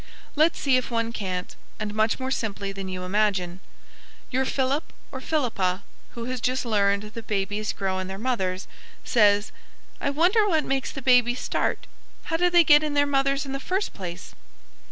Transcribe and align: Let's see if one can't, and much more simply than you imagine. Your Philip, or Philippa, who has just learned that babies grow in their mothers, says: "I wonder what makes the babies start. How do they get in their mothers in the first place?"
Let's 0.35 0.59
see 0.59 0.77
if 0.77 0.89
one 0.89 1.13
can't, 1.13 1.55
and 1.79 1.93
much 1.93 2.19
more 2.19 2.31
simply 2.31 2.71
than 2.71 2.89
you 2.89 3.03
imagine. 3.03 3.59
Your 4.31 4.45
Philip, 4.45 4.91
or 5.11 5.21
Philippa, 5.21 5.83
who 6.15 6.25
has 6.25 6.41
just 6.41 6.65
learned 6.65 7.03
that 7.13 7.27
babies 7.27 7.71
grow 7.71 7.99
in 7.99 8.07
their 8.07 8.17
mothers, 8.17 8.67
says: 9.03 9.51
"I 10.01 10.09
wonder 10.09 10.47
what 10.49 10.65
makes 10.65 10.91
the 10.91 11.03
babies 11.03 11.39
start. 11.41 11.85
How 12.23 12.37
do 12.37 12.49
they 12.49 12.63
get 12.63 12.81
in 12.81 12.95
their 12.95 13.05
mothers 13.05 13.45
in 13.45 13.51
the 13.51 13.59
first 13.59 13.93
place?" 13.93 14.33